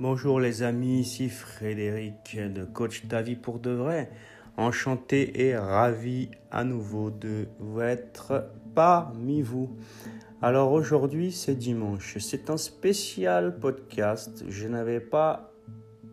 Bonjour 0.00 0.38
les 0.38 0.62
amis, 0.62 1.00
ici 1.00 1.28
Frédéric 1.28 2.38
de 2.54 2.64
Coach 2.64 3.08
Ta 3.08 3.20
vie 3.20 3.34
pour 3.34 3.58
de 3.58 3.70
vrai. 3.70 4.08
Enchanté 4.56 5.44
et 5.44 5.56
ravi 5.56 6.30
à 6.52 6.62
nouveau 6.62 7.10
de 7.10 7.48
vous 7.58 7.80
être 7.80 8.48
parmi 8.76 9.42
vous. 9.42 9.76
Alors 10.40 10.70
aujourd'hui 10.70 11.32
c'est 11.32 11.56
dimanche, 11.56 12.16
c'est 12.20 12.48
un 12.48 12.56
spécial 12.56 13.58
podcast. 13.58 14.44
Je 14.48 14.68
n'avais 14.68 15.00
pas, 15.00 15.52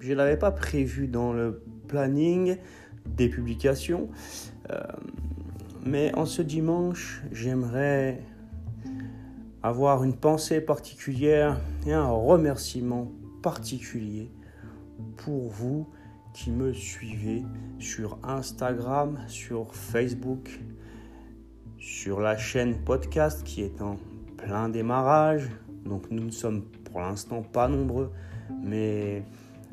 l'avais 0.02 0.38
pas 0.38 0.50
prévu 0.50 1.08
dans 1.08 1.32
le 1.32 1.62
planning 1.88 2.58
des 3.06 3.30
publications, 3.30 4.10
euh, 4.72 4.80
mais 5.86 6.12
en 6.16 6.26
ce 6.26 6.42
dimanche 6.42 7.22
j'aimerais 7.32 8.20
avoir 9.62 10.04
une 10.04 10.16
pensée 10.16 10.60
particulière 10.60 11.60
et 11.86 11.94
un 11.94 12.10
remerciement 12.10 13.12
particulier 13.46 14.32
pour 15.18 15.50
vous 15.50 15.88
qui 16.34 16.50
me 16.50 16.74
suivez 16.74 17.44
sur 17.78 18.18
Instagram, 18.24 19.20
sur 19.28 19.76
Facebook, 19.76 20.50
sur 21.78 22.22
la 22.22 22.38
chaîne 22.38 22.84
podcast 22.84 23.44
qui 23.44 23.62
est 23.62 23.84
en 23.84 23.98
plein 24.36 24.68
démarrage. 24.68 25.48
Donc 25.86 26.10
nous 26.10 26.24
ne 26.24 26.32
sommes 26.32 26.64
pour 26.86 27.02
l'instant 27.02 27.44
pas 27.44 27.68
nombreux, 27.68 28.12
mais 28.64 29.24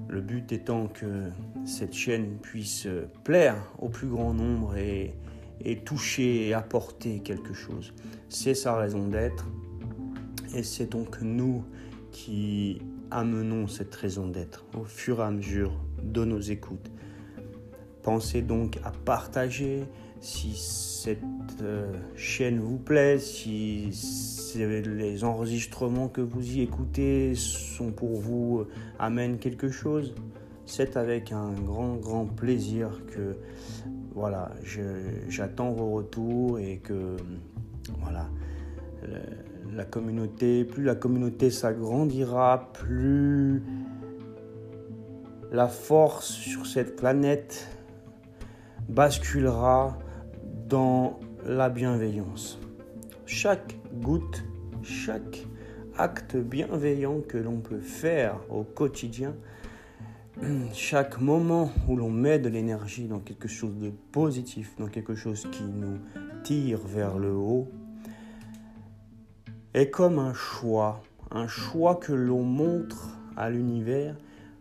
le 0.06 0.20
but 0.20 0.52
étant 0.52 0.88
que 0.88 1.30
cette 1.64 1.94
chaîne 1.94 2.36
puisse 2.42 2.86
plaire 3.24 3.56
au 3.78 3.88
plus 3.88 4.08
grand 4.08 4.34
nombre 4.34 4.76
et, 4.76 5.14
et 5.64 5.78
toucher 5.78 6.48
et 6.48 6.52
apporter 6.52 7.20
quelque 7.20 7.54
chose. 7.54 7.94
C'est 8.28 8.54
sa 8.54 8.76
raison 8.76 9.08
d'être. 9.08 9.46
Et 10.54 10.62
c'est 10.62 10.92
donc 10.92 11.22
nous 11.22 11.64
qui 12.10 12.82
amenons 13.12 13.66
cette 13.66 13.94
raison 13.94 14.26
d'être 14.26 14.64
au 14.78 14.84
fur 14.84 15.20
et 15.20 15.24
à 15.24 15.30
mesure 15.30 15.72
de 16.02 16.24
nos 16.24 16.40
écoutes. 16.40 16.90
Pensez 18.02 18.42
donc 18.42 18.78
à 18.84 18.90
partager 18.90 19.84
si 20.20 20.54
cette 20.56 21.18
euh, 21.62 21.92
chaîne 22.16 22.58
vous 22.58 22.78
plaît, 22.78 23.18
si 23.18 23.90
les 24.56 25.24
enregistrements 25.24 26.08
que 26.08 26.20
vous 26.20 26.56
y 26.56 26.62
écoutez 26.62 27.34
sont 27.34 27.92
pour 27.92 28.20
vous, 28.20 28.60
euh, 28.60 28.68
amènent 28.98 29.38
quelque 29.38 29.70
chose. 29.70 30.14
C'est 30.66 30.96
avec 30.96 31.32
un 31.32 31.52
grand, 31.52 31.96
grand 31.96 32.24
plaisir 32.24 33.02
que 33.14 33.36
voilà, 34.14 34.52
j'attends 35.28 35.72
vos 35.72 35.90
retours 35.90 36.58
et 36.58 36.78
que 36.78 37.16
voilà 37.98 38.28
la 39.74 39.84
communauté, 39.84 40.64
plus 40.64 40.84
la 40.84 40.94
communauté 40.94 41.50
s'agrandira, 41.50 42.70
plus 42.72 43.62
la 45.50 45.68
force 45.68 46.30
sur 46.30 46.66
cette 46.66 46.96
planète 46.96 47.68
basculera 48.88 49.98
dans 50.68 51.20
la 51.44 51.68
bienveillance. 51.70 52.58
Chaque 53.26 53.76
goutte, 53.94 54.44
chaque 54.82 55.46
acte 55.96 56.36
bienveillant 56.36 57.20
que 57.20 57.38
l'on 57.38 57.60
peut 57.60 57.80
faire 57.80 58.40
au 58.50 58.64
quotidien, 58.64 59.34
chaque 60.72 61.20
moment 61.20 61.70
où 61.88 61.96
l'on 61.96 62.10
met 62.10 62.38
de 62.38 62.48
l'énergie 62.48 63.06
dans 63.06 63.20
quelque 63.20 63.48
chose 63.48 63.76
de 63.78 63.90
positif, 63.90 64.74
dans 64.78 64.88
quelque 64.88 65.14
chose 65.14 65.46
qui 65.50 65.64
nous 65.64 65.98
tire 66.42 66.80
vers 66.86 67.18
le 67.18 67.32
haut, 67.32 67.70
est 69.74 69.90
comme 69.90 70.18
un 70.18 70.34
choix, 70.34 71.02
un 71.30 71.46
choix 71.46 71.96
que 71.96 72.12
l'on 72.12 72.42
montre 72.42 73.08
à 73.36 73.50
l'univers 73.50 74.16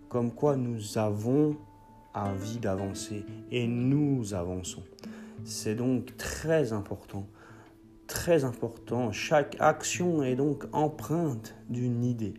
comme 0.10 0.32
quoi 0.32 0.56
nous 0.56 0.98
avons 0.98 1.56
envie 2.14 2.60
d'avancer 2.60 3.26
et 3.52 3.68
nous 3.68 4.34
avançons. 4.34 4.84
C'est 5.44 5.76
donc 5.76 6.18
très 6.18 6.74
important, 6.74 7.28
très 8.08 8.44
important. 8.44 9.12
Chaque 9.12 9.56
action 9.60 10.24
est 10.24 10.36
donc 10.36 10.66
empreinte 10.74 11.56
d'une 11.70 12.04
idée. 12.04 12.34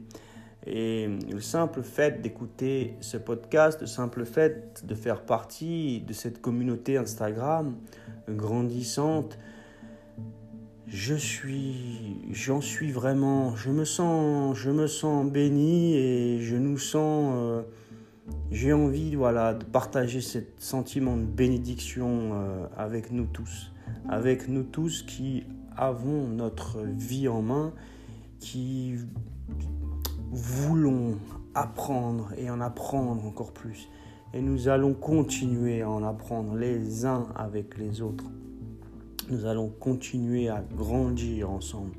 Et 0.66 1.08
le 1.30 1.41
simple 1.41 1.82
fait 1.82 2.22
d'écouter 2.22 2.94
ce 3.00 3.16
podcast, 3.16 3.80
le 3.80 3.86
simple 3.86 4.25
fait 4.25 4.86
de 4.86 4.94
faire 4.94 5.22
partie 5.22 6.02
de 6.02 6.12
cette 6.12 6.41
communauté 6.41 6.96
Instagram 6.96 7.75
grandissante, 8.28 9.38
je 10.92 11.14
suis, 11.14 12.19
j'en 12.32 12.60
suis 12.60 12.92
vraiment, 12.92 13.56
je 13.56 13.70
me 13.70 13.86
sens, 13.86 14.54
je 14.54 14.70
me 14.70 14.86
sens 14.86 15.26
béni 15.26 15.94
et 15.94 16.41
je 16.42 16.54
nous 16.54 16.76
sens, 16.76 17.32
euh, 17.34 17.62
j'ai 18.50 18.75
envie, 18.75 19.12
de 19.12 19.64
partager 19.72 20.20
ce 20.20 20.41
sentiment 20.58 21.16
de 21.16 21.25
bénédiction 21.25 22.32
euh, 22.34 22.66
avec 22.76 23.10
nous 23.10 23.25
tous, 23.25 23.72
avec 24.10 24.48
nous 24.48 24.64
tous 24.64 25.02
qui 25.02 25.44
avons 25.78 26.26
notre 26.28 26.82
vie 26.82 27.26
en 27.26 27.41
main, 27.41 27.72
qui 28.38 28.97
voulons 30.31 31.16
apprendre 31.54 32.34
et 32.36 32.50
en 32.50 32.60
apprendre 32.60 33.25
encore 33.25 33.52
plus. 33.52 33.88
Et 34.34 34.42
nous 34.42 34.69
allons 34.69 34.92
continuer 34.92 35.81
à 35.81 35.88
en 35.88 36.02
apprendre 36.02 36.54
les 36.54 37.06
uns 37.06 37.28
avec 37.34 37.78
les 37.78 38.02
autres. 38.02 38.26
Nous 39.30 39.46
allons 39.46 39.68
continuer 39.68 40.48
à 40.48 40.64
grandir 40.74 41.50
ensemble. 41.50 41.92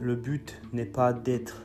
Le 0.00 0.16
but 0.16 0.60
n'est 0.72 0.84
pas 0.84 1.12
d'être 1.12 1.64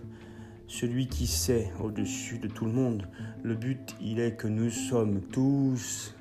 celui 0.68 1.08
qui 1.08 1.28
sait 1.28 1.72
au-dessus 1.84 2.38
de 2.38 2.48
tout 2.48 2.66
le 2.66 2.72
monde. 2.72 3.08
Le 3.42 3.56
but, 3.56 3.96
il 4.02 4.20
est 4.20 4.36
que 4.36 4.48
nous 4.48 4.70
sommes 4.70 5.22
tous 5.22 6.14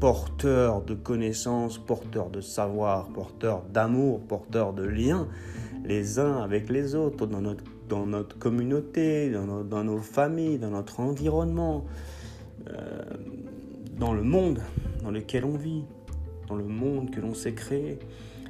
porteurs 0.00 0.82
de 0.82 0.94
connaissances, 0.94 1.78
porteurs 1.78 2.28
de 2.28 2.40
savoir, 2.40 3.08
porteurs 3.10 3.62
d'amour, 3.72 4.20
porteurs 4.20 4.72
de 4.72 4.82
liens, 4.82 5.28
les 5.84 6.18
uns 6.18 6.38
avec 6.38 6.68
les 6.68 6.96
autres, 6.96 7.26
dans 7.26 7.40
notre, 7.40 7.62
dans 7.88 8.06
notre 8.06 8.36
communauté, 8.36 9.30
dans 9.30 9.84
nos, 9.84 9.98
familles, 9.98 10.58
dans 10.58 10.70
notre 10.70 10.98
environnement, 10.98 11.84
euh, 12.68 13.02
dans 13.96 14.12
le 14.12 14.24
monde 14.24 14.60
dans 15.02 15.10
lequel 15.10 15.44
on 15.44 15.56
vit 15.56 15.84
le 16.54 16.64
monde 16.64 17.10
que 17.10 17.20
l'on 17.20 17.34
s'est 17.34 17.54
créé. 17.54 17.98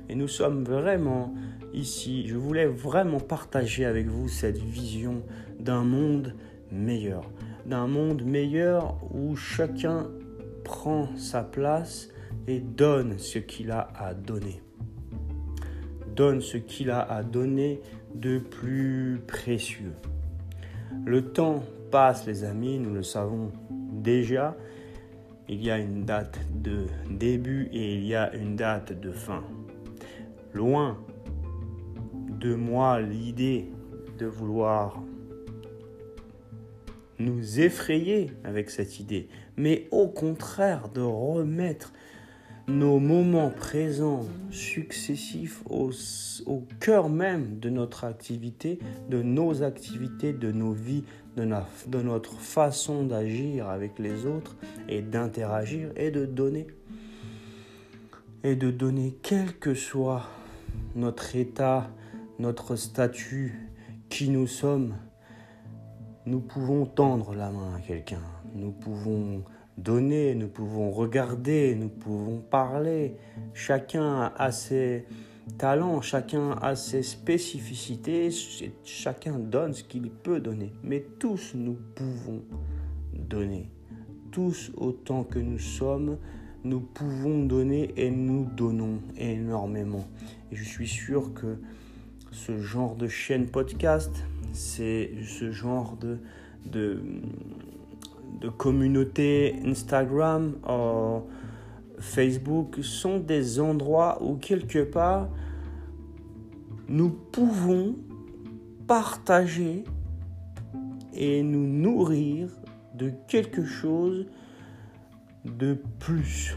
Et 0.09 0.15
nous 0.15 0.29
sommes 0.29 0.65
vraiment 0.65 1.35
ici, 1.73 2.27
je 2.27 2.37
voulais 2.37 2.67
vraiment 2.67 3.21
partager 3.21 3.85
avec 3.85 4.07
vous 4.07 4.29
cette 4.29 4.59
vision 4.59 5.23
d'un 5.59 5.85
monde 5.85 6.35
meilleur. 6.71 7.31
D'un 7.67 7.87
monde 7.87 8.23
meilleur 8.25 8.97
où 9.15 9.37
chacun 9.37 10.09
prend 10.65 11.15
sa 11.17 11.43
place 11.43 12.09
et 12.47 12.61
donne 12.61 13.19
ce 13.19 13.39
qu'il 13.39 13.71
a 13.71 13.89
à 13.97 14.15
donner. 14.15 14.61
Donne 16.15 16.41
ce 16.41 16.57
qu'il 16.57 16.91
a 16.91 17.01
à 17.01 17.23
donner 17.23 17.81
de 18.15 18.39
plus 18.39 19.21
précieux. 19.27 19.93
Le 21.07 21.23
temps 21.23 21.63
passe 21.91 22.27
les 22.27 22.45
amis, 22.45 22.79
nous 22.79 22.93
le 22.93 23.03
savons 23.03 23.51
déjà, 23.71 24.57
il 25.49 25.63
y 25.63 25.71
a 25.71 25.79
une 25.79 26.05
date 26.05 26.41
de 26.55 26.87
début 27.11 27.69
et 27.73 27.95
il 27.95 28.07
y 28.07 28.15
a 28.15 28.35
une 28.35 28.57
date 28.57 28.99
de 28.99 29.13
fin. 29.13 29.45
Loin 30.53 30.99
de 32.29 32.55
moi 32.55 33.01
l'idée 33.01 33.71
de 34.19 34.27
vouloir 34.27 35.03
nous 37.19 37.61
effrayer 37.61 38.33
avec 38.45 38.71
cette 38.71 38.99
idée, 38.99 39.29
mais 39.57 39.87
au 39.91 40.09
contraire 40.09 40.89
de 40.89 41.01
remettre 41.01 41.93
nos 42.69 42.99
moments 42.99 43.51
présents 43.51 44.25
successifs 44.51 45.63
au, 45.69 45.91
cœur 46.81 47.09
même 47.09 47.59
de 47.59 47.71
notre 47.71 48.05
activité, 48.05 48.79
de 49.09 49.23
nos 49.23 49.63
activités, 49.63 50.33
de 50.33 50.53
nos 50.53 50.73
vies, 50.73 51.05
de, 51.37 51.49
de 51.89 52.03
notre 52.03 52.39
façon 52.39 53.05
d'agir 53.05 53.69
avec 53.69 53.99
les 53.99 54.27
autres 54.27 54.57
et 54.89 55.03
d'interagir 55.03 55.91
et 55.97 56.11
de 56.11 56.25
donner. 56.25 56.67
Et 58.45 58.57
de 58.57 58.71
donner 58.71 59.17
quel 59.23 59.57
que 59.57 59.75
soit 59.75 60.29
notre 60.97 61.37
état, 61.37 61.91
notre 62.39 62.75
statut, 62.75 63.69
qui 64.09 64.29
nous 64.29 64.47
sommes, 64.47 64.95
nous 66.27 66.41
pouvons 66.41 66.85
tendre 66.85 67.35
la 67.35 67.51
main 67.51 67.77
à 67.77 67.81
quelqu'un, 67.81 68.23
nous 68.55 68.73
pouvons 68.73 69.43
donner, 69.79 70.35
nous 70.35 70.49
pouvons 70.49 70.91
regarder, 70.91 71.75
nous 71.75 71.89
pouvons 71.89 72.39
parler. 72.39 73.17
Chacun 73.55 74.33
a 74.37 74.53
ses 74.53 75.07
talents, 75.59 76.01
chacun 76.01 76.53
a 76.61 76.77
ses 76.77 77.03
spécificités, 77.03 78.31
chacun 78.85 79.39
donne 79.39 79.73
ce 79.75 79.85
qu'il 79.85 80.11
peut 80.11 80.41
donner. 80.41 80.73
Mais 80.83 81.05
tous 81.19 81.53
nous 81.55 81.77
pouvons 81.95 82.43
donner. 83.15 83.71
Tous 84.31 84.73
autant 84.77 85.25
que 85.25 85.39
nous 85.39 85.59
sommes, 85.59 86.19
nous 86.65 86.81
pouvons 86.81 87.45
donner 87.45 87.93
et 87.97 88.11
nous 88.11 88.47
donnons 88.57 89.01
énormément. 89.17 90.07
Et 90.51 90.57
je 90.57 90.65
suis 90.65 90.89
sûr 90.89 91.35
que 91.35 91.59
ce 92.31 92.59
genre 92.59 92.95
de 92.95 93.09
chaîne 93.09 93.47
podcast, 93.47 94.13
c'est 94.53 95.11
ce 95.27 95.51
genre 95.51 95.97
de 95.97 96.19
de, 96.71 97.01
de 98.41 98.49
communautés 98.49 99.57
Instagram 99.65 100.55
ou 100.69 101.23
Facebook 101.99 102.79
sont 102.83 103.19
des 103.19 103.61
endroits 103.61 104.23
où 104.23 104.37
quelque 104.37 104.83
part 104.83 105.29
nous 106.89 107.11
pouvons 107.11 107.95
partager 108.87 109.85
et 111.15 111.43
nous 111.43 111.67
nourrir 111.67 112.49
de 112.95 113.13
quelque 113.29 113.65
chose 113.65 114.27
de 115.45 115.79
plus 116.01 116.57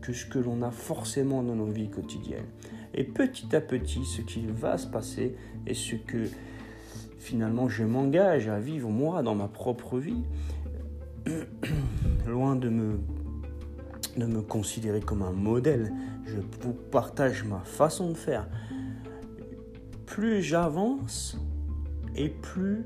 que 0.00 0.12
ce 0.12 0.26
que 0.26 0.38
l'on 0.38 0.62
a 0.62 0.70
forcément 0.70 1.42
dans 1.42 1.54
nos 1.54 1.66
vies 1.66 1.88
quotidiennes. 1.88 2.48
Et 2.94 3.04
petit 3.04 3.54
à 3.54 3.60
petit, 3.60 4.04
ce 4.04 4.20
qui 4.20 4.46
va 4.46 4.76
se 4.76 4.86
passer 4.86 5.36
et 5.66 5.74
ce 5.74 5.96
que 5.96 6.28
finalement 7.18 7.68
je 7.68 7.84
m'engage 7.84 8.48
à 8.48 8.58
vivre 8.58 8.90
moi 8.90 9.22
dans 9.22 9.34
ma 9.34 9.48
propre 9.48 9.98
vie, 9.98 10.24
loin 12.26 12.56
de 12.56 12.68
me, 12.68 13.00
de 14.16 14.26
me 14.26 14.42
considérer 14.42 15.00
comme 15.00 15.22
un 15.22 15.32
modèle, 15.32 15.92
je 16.24 16.36
vous 16.60 16.72
partage 16.72 17.44
ma 17.44 17.60
façon 17.60 18.10
de 18.10 18.16
faire. 18.16 18.48
Plus 20.06 20.42
j'avance 20.42 21.38
et 22.16 22.28
plus 22.28 22.84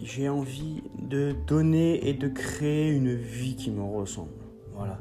j'ai 0.00 0.28
envie 0.28 0.82
de 1.00 1.34
donner 1.46 2.08
et 2.08 2.14
de 2.14 2.28
créer 2.28 2.90
une 2.90 3.14
vie 3.14 3.56
qui 3.56 3.70
me 3.70 3.82
ressemble. 3.82 4.30
Voilà. 4.74 4.98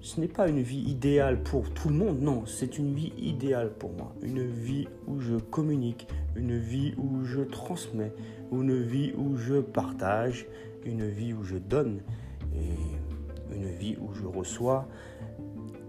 Ce 0.00 0.20
n'est 0.20 0.28
pas 0.28 0.48
une 0.48 0.60
vie 0.60 0.82
idéale 0.82 1.42
pour 1.42 1.70
tout 1.70 1.88
le 1.88 1.94
monde, 1.94 2.20
non, 2.20 2.44
c'est 2.44 2.76
une 2.76 2.94
vie 2.94 3.12
idéale 3.16 3.72
pour 3.72 3.92
moi. 3.92 4.14
Une 4.20 4.44
vie 4.44 4.86
où 5.06 5.18
je 5.18 5.36
communique, 5.36 6.06
une 6.36 6.58
vie 6.58 6.94
où 6.98 7.24
je 7.24 7.40
transmets, 7.40 8.12
une 8.62 8.82
vie 8.82 9.12
où 9.16 9.36
je 9.36 9.60
partage, 9.60 10.46
une 10.84 11.08
vie 11.08 11.32
où 11.32 11.44
je 11.44 11.56
donne, 11.56 12.00
une 13.54 13.70
vie 13.78 13.96
où 14.00 14.12
je 14.14 14.24
reçois, 14.24 14.88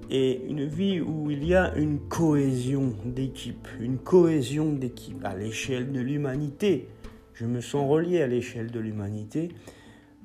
et 0.10 0.46
une 0.48 0.66
vie 0.66 1.02
où 1.02 1.32
il 1.32 1.46
y 1.46 1.56
a 1.56 1.76
une 1.76 2.00
cohésion 2.00 2.94
d'équipe, 3.06 3.68
une 3.80 3.98
cohésion 3.98 4.72
d'équipe 4.72 5.24
à 5.24 5.36
l'échelle 5.36 5.92
de 5.92 6.00
l'humanité. 6.00 6.88
Je 7.34 7.46
me 7.46 7.60
sens 7.60 7.90
relié 7.90 8.22
à 8.22 8.28
l'échelle 8.28 8.72
de 8.72 8.80
l'humanité, 8.80 9.50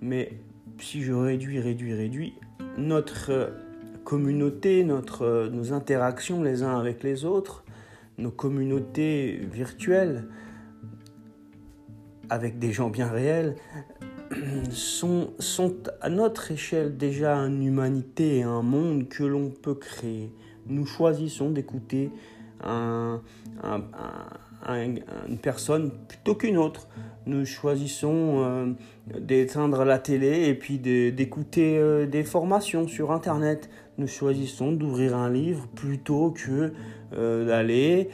mais 0.00 0.32
si 0.78 1.02
je 1.02 1.12
réduis, 1.12 1.60
réduis, 1.60 1.94
réduis, 1.94 2.34
notre 2.76 3.52
communauté, 4.04 4.84
nos 4.84 5.72
interactions 5.72 6.42
les 6.42 6.62
uns 6.62 6.78
avec 6.78 7.02
les 7.02 7.24
autres, 7.24 7.64
nos 8.18 8.30
communautés 8.30 9.40
virtuelles 9.50 10.28
avec 12.30 12.58
des 12.58 12.72
gens 12.72 12.88
bien 12.88 13.08
réels, 13.08 13.56
sont, 14.70 15.32
à 16.00 16.08
notre 16.08 16.52
échelle 16.52 16.96
déjà 16.96 17.36
une 17.36 17.64
humanité 17.64 18.38
et 18.38 18.42
un 18.42 18.62
monde 18.62 19.08
que 19.08 19.24
l'on 19.24 19.50
peut 19.50 19.74
créer. 19.74 20.32
Nous 20.66 20.86
choisissons 20.86 21.50
d'écouter 21.50 22.10
un, 22.62 23.20
une 24.68 25.38
personne 25.42 25.90
plutôt 26.08 26.34
qu'une 26.34 26.58
autre. 26.58 26.88
Nous 27.26 27.44
choisissons 27.44 28.44
euh, 28.44 28.72
d'éteindre 29.18 29.84
la 29.84 29.98
télé 29.98 30.48
et 30.48 30.54
puis 30.54 30.78
d'écouter 30.78 31.78
euh, 31.78 32.06
des 32.06 32.24
formations 32.24 32.88
sur 32.88 33.12
Internet. 33.12 33.68
Nous 33.98 34.06
choisissons 34.06 34.72
d'ouvrir 34.72 35.16
un 35.16 35.30
livre 35.30 35.68
plutôt 35.74 36.30
que 36.30 36.72
euh, 37.12 37.46
d'aller 37.46 38.08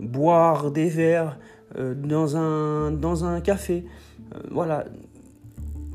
boire 0.00 0.70
des 0.70 0.88
verres 0.88 1.38
dans, 1.76 2.36
un, 2.36 2.90
dans 2.90 3.24
un 3.24 3.40
café. 3.40 3.84
voilà. 4.50 4.84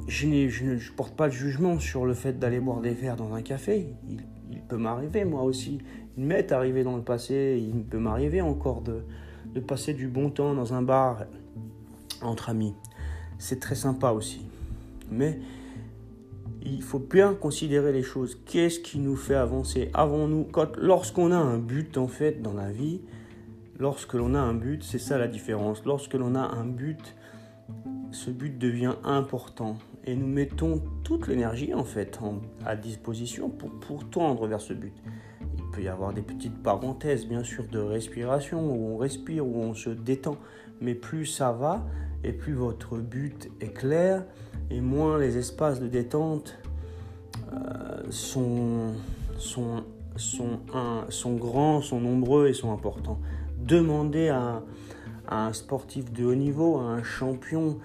Je 0.07 0.27
ne 0.27 0.95
porte 0.95 1.15
pas 1.15 1.27
de 1.27 1.33
jugement 1.33 1.79
sur 1.79 2.05
le 2.05 2.13
fait 2.13 2.37
d'aller 2.37 2.59
boire 2.59 2.81
des 2.81 2.91
verres 2.91 3.15
dans 3.15 3.33
un 3.33 3.41
café. 3.41 3.93
Il, 4.09 4.19
il 4.51 4.61
peut 4.61 4.77
m'arriver 4.77 5.23
moi 5.23 5.43
aussi 5.43 5.79
il 6.17 6.25
m'est 6.25 6.51
arrivé 6.51 6.83
dans 6.83 6.95
le 6.95 7.01
passé, 7.01 7.61
il 7.61 7.83
peut 7.83 7.97
m'arriver 7.97 8.41
encore 8.41 8.81
de, 8.81 9.03
de 9.53 9.59
passer 9.59 9.93
du 9.93 10.07
bon 10.07 10.29
temps 10.29 10.53
dans 10.53 10.73
un 10.73 10.81
bar 10.81 11.23
entre 12.21 12.49
amis. 12.49 12.73
C'est 13.39 13.59
très 13.59 13.75
sympa 13.75 14.11
aussi. 14.11 14.41
Mais 15.09 15.39
il 16.63 16.81
faut 16.83 16.99
bien 16.99 17.33
considérer 17.33 17.91
les 17.91 18.03
choses. 18.03 18.37
Qu'est-ce 18.45 18.79
qui 18.79 18.99
nous 18.99 19.15
fait 19.15 19.35
avancer 19.35 19.89
Avons-nous, 19.93 20.47
lorsqu'on 20.77 21.31
a 21.31 21.37
un 21.37 21.57
but 21.57 21.97
en 21.97 22.07
fait 22.07 22.41
dans 22.41 22.53
la 22.53 22.71
vie, 22.71 23.01
lorsque 23.81 24.13
l'on 24.13 24.35
a 24.35 24.39
un 24.39 24.53
but, 24.53 24.83
c'est 24.83 24.99
ça 24.99 25.17
la 25.17 25.27
différence. 25.27 25.83
Lorsque 25.85 26.13
l'on 26.13 26.35
a 26.35 26.41
un 26.41 26.65
but, 26.65 27.15
ce 28.11 28.29
but 28.29 28.55
devient 28.55 28.93
important 29.03 29.77
et 30.05 30.15
nous 30.15 30.27
mettons 30.27 30.83
toute 31.03 31.27
l'énergie 31.27 31.73
en 31.73 31.83
fait 31.83 32.19
à 32.63 32.75
disposition 32.75 33.49
pour, 33.49 34.07
tendre 34.09 34.47
vers 34.47 34.61
ce 34.61 34.73
but 34.73 34.93
peut 35.73 35.81
y 35.81 35.87
avoir 35.87 36.13
des 36.13 36.21
petites 36.21 36.61
parenthèses, 36.61 37.25
bien 37.25 37.43
sûr, 37.43 37.63
de 37.71 37.79
respiration, 37.79 38.59
où 38.71 38.93
on 38.93 38.97
respire, 38.97 39.47
où 39.47 39.55
on 39.61 39.73
se 39.73 39.89
détend. 39.89 40.35
Mais 40.81 40.93
plus 40.93 41.25
ça 41.25 41.53
va, 41.53 41.85
et 42.25 42.33
plus 42.33 42.53
votre 42.53 42.97
but 42.97 43.49
est 43.61 43.73
clair, 43.73 44.25
et 44.69 44.81
moins 44.81 45.17
les 45.17 45.37
espaces 45.37 45.79
de 45.79 45.87
détente 45.87 46.57
euh, 47.53 48.03
sont 48.09 48.93
grands, 51.37 51.81
sont 51.81 52.01
nombreux 52.01 52.49
et 52.49 52.53
sont 52.53 52.73
importants. 52.73 53.19
Demandez 53.65 54.29
à, 54.29 54.63
un 55.29 55.53
sportif 55.53 56.11
de 56.11 56.25
haut 56.25 56.35
niveau, 56.35 56.77
à 56.77 56.83
un 56.83 57.03
champion, 57.03 57.79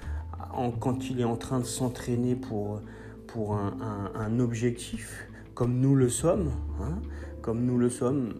en, 0.52 0.70
quand 0.70 1.10
il 1.10 1.20
est 1.20 1.24
en 1.24 1.36
train 1.36 1.60
de 1.60 1.64
s'entraîner 1.64 2.34
pour, 2.34 2.80
pour 3.26 3.54
un, 3.54 4.40
objectif, 4.40 5.28
comme 5.54 5.78
nous 5.78 5.94
le 5.94 6.08
sommes, 6.08 6.50
hein, 6.80 6.98
comme 7.42 7.64
nous 7.64 7.78
le 7.78 7.90
sommes 7.90 8.34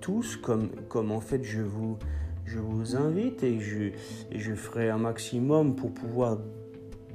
tous, 0.00 0.36
comme, 0.36 0.70
comme 0.88 1.10
en 1.10 1.20
fait 1.20 1.42
je 1.42 1.62
vous, 1.62 1.96
je 2.44 2.58
vous 2.58 2.96
invite 2.96 3.42
et 3.42 3.60
je, 3.60 3.90
je 4.34 4.54
ferai 4.54 4.90
un 4.90 4.98
maximum 4.98 5.74
pour 5.74 5.92
pouvoir 5.92 6.38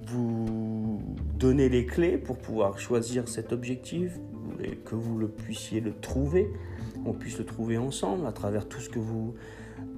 vous 0.08 1.02
donner 1.38 1.70
les 1.70 1.86
clés 1.86 2.18
pour 2.18 2.38
pouvoir 2.38 2.80
choisir 2.80 3.28
cet 3.28 3.52
objectif 3.52 4.18
et 4.64 4.78
que 4.78 4.96
vous 4.96 5.18
le 5.18 5.28
puissiez 5.28 5.82
le 5.82 5.94
trouver, 5.94 6.48
on 7.08 7.14
puisse 7.14 7.38
le 7.38 7.46
trouver 7.46 7.78
ensemble 7.78 8.26
à 8.26 8.32
travers 8.32 8.68
tout 8.68 8.80
ce 8.80 8.90
que 8.90 9.00
vous, 9.00 9.36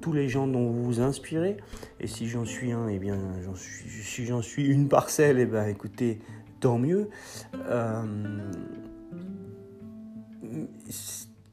tous 0.00 0.12
les 0.12 0.28
gens 0.28 0.46
dont 0.46 0.70
vous 0.70 0.84
vous 0.84 1.00
inspirez. 1.00 1.56
Et 2.00 2.06
si 2.06 2.28
j'en 2.28 2.44
suis 2.44 2.72
un, 2.72 2.88
et 2.88 2.94
eh 2.94 2.98
bien, 2.98 3.18
suis, 3.54 3.88
si 4.02 4.26
j'en 4.26 4.42
suis 4.42 4.66
une 4.66 4.88
parcelle, 4.88 5.38
eh 5.38 5.46
ben, 5.46 5.66
écoutez, 5.66 6.20
tant 6.60 6.78
mieux. 6.78 7.08
Euh, 7.68 8.02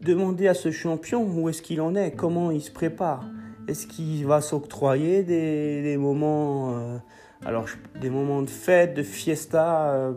Demandez 0.02 0.48
à 0.48 0.54
ce 0.54 0.72
champion 0.72 1.24
où 1.24 1.50
est-ce 1.50 1.62
qu'il 1.62 1.82
en 1.82 1.96
est, 1.96 2.12
comment 2.12 2.52
il 2.52 2.62
se 2.62 2.72
prépare. 2.72 3.26
Est-ce 3.68 3.88
qu'il 3.88 4.26
va 4.26 4.42
s'octroyer 4.42 5.24
des, 5.24 5.98
moments, 5.98 6.78
euh, 6.78 6.98
alors 7.44 7.66
des 8.00 8.10
moments 8.10 8.44
de 8.44 8.50
fête, 8.50 8.94
de 8.94 9.04
fiesta 9.04 10.14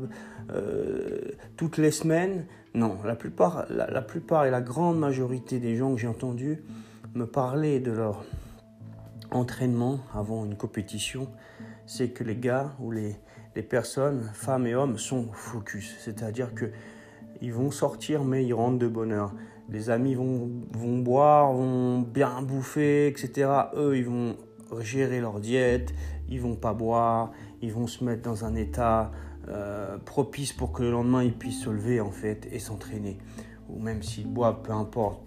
euh, 0.53 1.19
toutes 1.57 1.79
les 1.79 1.91
semaines 1.91 2.45
Non, 2.75 2.99
la 3.05 3.17
plupart, 3.17 3.67
la, 3.69 4.07
et 4.47 4.50
la 4.50 4.61
grande 4.61 4.99
majorité 4.99 5.59
des 5.59 5.77
gens 5.77 5.95
que 5.95 6.00
j'ai 6.00 6.07
entendus 6.07 6.62
me 7.15 7.27
parler 7.27 7.81
de 7.81 7.91
leur 7.91 8.25
entraînement 9.33 9.99
avant 10.15 10.45
une 10.45 10.57
compétition, 10.57 11.29
c'est 11.87 12.11
que 12.11 12.23
les 12.23 12.37
gars 12.37 12.73
ou 12.79 12.93
les, 12.93 13.17
les 13.57 13.62
personnes, 13.62 14.31
femmes 14.35 14.67
et 14.67 14.75
hommes, 14.75 14.99
sont 14.99 15.29
focus. 15.33 15.97
C'est-à-dire 15.99 16.55
que 16.55 16.67
ils 17.43 17.53
vont 17.53 17.71
sortir, 17.71 18.23
mais 18.23 18.45
ils 18.45 18.53
rentrent 18.53 18.79
de 18.79 18.89
bonne 18.89 19.12
heure. 19.12 19.33
Les 19.69 19.91
amis 19.91 20.15
vont, 20.15 20.50
vont 20.73 20.99
boire, 20.99 21.53
vont 21.53 22.00
bien 22.00 22.43
bouffer, 22.43 23.09
etc. 23.09 23.50
Eux, 23.77 23.97
ils 23.97 24.05
vont 24.05 24.37
gérer 24.81 25.21
leur 25.21 25.41
diète, 25.41 25.95
ils 26.29 26.41
vont 26.41 26.57
pas 26.57 26.75
boire, 26.75 27.33
ils 27.62 27.73
vont 27.73 27.87
se 27.87 28.05
mettre 28.05 28.23
dans 28.23 28.45
un 28.45 28.55
état 28.55 29.11
euh, 29.49 29.99
propice 29.99 30.53
pour 30.53 30.73
que 30.73 30.83
le 30.83 30.91
lendemain 30.91 31.23
ils 31.23 31.33
puissent 31.33 31.63
se 31.65 31.71
lever 31.71 32.01
en 32.01 32.11
fait 32.11 32.49
et 32.53 32.59
s'entraîner. 32.59 33.19
Ou 33.69 33.81
même 33.81 34.03
s'ils 34.03 34.27
boivent, 34.27 34.63
peu 34.63 34.73
importe, 34.73 35.23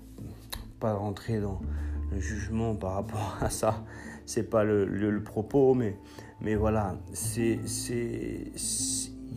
pas 0.79 0.93
rentrer 0.93 1.39
dans 1.39 1.61
le 2.11 2.19
jugement 2.19 2.75
par 2.75 2.93
rapport 2.93 3.37
à 3.41 3.49
ça, 3.49 3.83
c'est 4.25 4.49
pas 4.49 4.63
le, 4.63 4.85
le, 4.85 5.23
propos, 5.23 5.73
mais, 5.73 5.97
mais 6.41 6.55
voilà, 6.55 6.97
c'est, 7.13 7.59
c'est, 7.65 8.51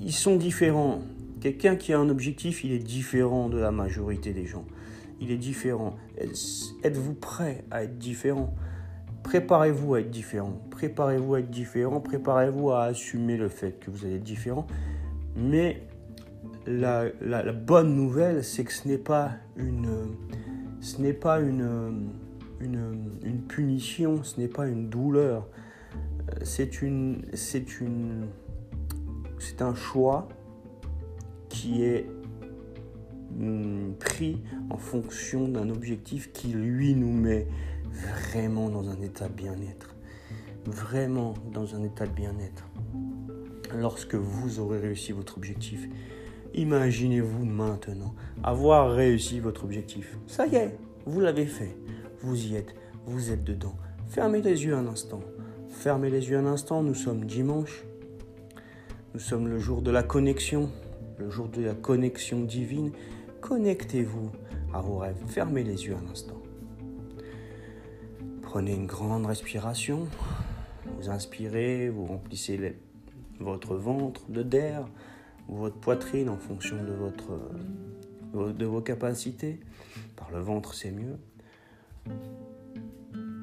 ils 0.01 0.13
sont 0.13 0.37
différents. 0.37 1.01
Quelqu'un 1.41 1.77
qui 1.77 1.93
a 1.93 1.99
un 1.99 2.09
objectif, 2.09 2.65
il 2.65 2.73
est 2.73 2.79
différent 2.79 3.49
de 3.49 3.59
la 3.59 3.71
majorité 3.71 4.33
des 4.33 4.47
gens. 4.47 4.65
Il 5.21 5.31
est 5.31 5.37
différent. 5.37 5.97
Êtes-vous 6.83 7.15
prêt 7.15 7.65
à 7.71 7.85
être 7.85 7.99
différent? 7.99 8.55
Préparez-vous 9.27 9.95
à 9.95 10.01
être 10.03 10.11
différent. 10.11 10.57
Préparez-vous 10.71 11.35
à 11.35 11.41
être 11.41 11.51
différent. 11.51 12.01
Préparez-vous 12.01 12.71
à 12.71 12.85
assumer 12.85 13.37
le 13.37 13.49
fait 13.49 13.73
que 13.81 13.91
vous 13.91 14.05
allez 14.05 14.15
être 14.15 14.23
différent. 14.23 14.69
Mais 15.35 15.83
la, 16.65 17.11
bonne 17.53 17.97
nouvelle, 17.97 18.45
c'est 18.45 18.63
que 18.63 18.73
ce 18.73 18.87
n'est 18.87 18.99
pas 18.99 19.33
une, 19.57 20.15
ce 20.81 21.03
n'est 21.03 21.13
pas 21.13 21.41
une, 21.41 22.13
une, 22.61 23.43
punition, 23.49 24.23
ce 24.23 24.41
n'est 24.41 24.47
pas 24.47 24.69
une 24.69 24.89
douleur. 24.89 25.49
C'est 26.45 26.81
une, 26.81 27.23
c'est 27.35 27.81
une, 27.81 28.29
c'est 29.41 29.61
un 29.61 29.75
choix 29.75 30.29
qui 31.49 31.83
est 31.83 32.07
mm, 33.33 33.95
pris 33.99 34.41
en 34.71 34.77
fonction 34.77 35.49
d'un 35.49 35.69
objectif 35.69 36.33
qui 36.33 36.53
lui 36.53 36.95
nous 36.95 37.13
met 37.13 37.49
vraiment 37.97 38.69
dans 38.69 38.89
un 38.91 39.01
état 39.01 39.29
de 39.29 39.35
bien-être. 39.35 39.95
Vraiment 40.67 41.35
dans 41.53 41.75
un 41.75 41.83
état 41.83 42.07
de 42.07 42.13
bien-être. 42.13 42.69
Lorsque 43.75 44.15
vous 44.15 44.61
aurez 44.61 44.79
réussi 44.79 45.13
votre 45.13 45.37
objectif, 45.37 45.89
imaginez-vous 46.55 47.45
maintenant 47.45 48.15
avoir 48.43 48.93
réussi 48.93 49.41
votre 49.41 49.65
objectif. 49.65 50.17
Ça 50.27 50.47
y 50.47 50.57
est, 50.57 50.77
vous 51.05 51.21
l'avez 51.21 51.47
fait. 51.47 51.77
Vous 52.23 52.47
y 52.47 52.57
êtes, 52.57 52.75
vous 53.07 53.31
êtes 53.31 53.45
dedans. 53.45 53.77
Fermez 54.09 54.43
les 54.43 54.65
yeux 54.65 54.75
un 54.75 54.87
instant. 54.87 55.21
Fermez 55.69 56.11
les 56.11 56.31
yeux 56.31 56.39
un 56.39 56.47
instant, 56.47 56.83
nous 56.83 56.95
sommes 56.95 57.25
dimanche. 57.25 57.85
Nous 59.15 59.21
sommes 59.21 59.49
le 59.49 59.59
jour 59.59 59.83
de 59.83 59.91
la 59.91 60.03
connexion, 60.03 60.71
le 61.19 61.31
jour 61.31 61.49
de 61.49 61.63
la 61.63 61.75
connexion 61.75 62.41
divine. 62.41 62.93
Connectez-vous 63.41 64.31
à 64.73 64.81
vos 64.81 64.99
rêves. 64.99 65.17
Fermez 65.27 65.65
les 65.65 65.87
yeux 65.87 65.95
un 65.95 66.11
instant. 66.11 66.43
Prenez 68.57 68.73
une 68.73 68.87
grande 68.87 69.27
respiration. 69.27 70.09
Vous 70.87 71.11
inspirez, 71.11 71.91
vous 71.91 72.07
remplissez 72.07 72.75
votre 73.39 73.77
ventre 73.77 74.31
de 74.31 74.43
d'air 74.43 74.89
ou 75.47 75.57
votre 75.57 75.77
poitrine 75.77 76.31
en 76.31 76.39
fonction 76.39 76.83
de, 76.83 76.93
votre, 76.95 77.39
de 78.55 78.65
vos 78.65 78.81
capacités. 78.81 79.61
Par 80.17 80.31
le 80.31 80.39
ventre, 80.39 80.73
c'est 80.73 80.91
mieux. 80.91 81.19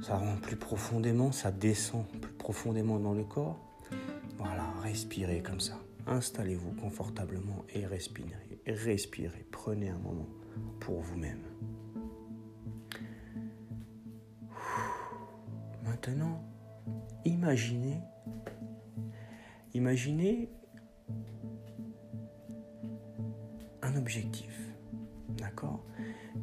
Ça 0.02 0.18
rentre 0.18 0.42
plus 0.42 0.56
profondément, 0.56 1.32
ça 1.32 1.52
descend 1.52 2.08
plus 2.20 2.34
profondément 2.34 2.98
dans 2.98 3.14
le 3.14 3.24
corps. 3.24 3.60
Voilà, 4.40 4.66
respirez 4.82 5.44
comme 5.44 5.60
ça. 5.60 5.78
Installez-vous 6.08 6.72
confortablement 6.72 7.66
et 7.76 7.86
respirez. 7.86 8.60
Respirez. 8.66 9.46
Prenez 9.52 9.90
un 9.90 10.00
moment 10.00 10.28
pour 10.80 11.02
vous-même. 11.02 11.44
Maintenant, 16.06 16.44
imaginez, 17.24 18.02
imaginez 19.74 20.50
un 23.82 23.96
objectif, 23.96 24.54
d'accord? 25.38 25.82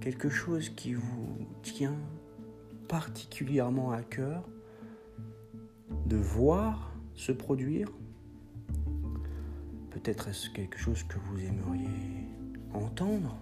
Quelque 0.00 0.30
chose 0.30 0.70
qui 0.70 0.94
vous 0.94 1.46
tient 1.62 1.98
particulièrement 2.88 3.92
à 3.92 4.00
cœur 4.00 4.48
de 6.06 6.16
voir 6.16 6.94
se 7.14 7.32
produire? 7.32 7.92
Peut-être 9.90 10.28
est-ce 10.28 10.48
quelque 10.48 10.78
chose 10.78 11.02
que 11.02 11.18
vous 11.18 11.38
aimeriez 11.38 12.30
entendre. 12.72 13.36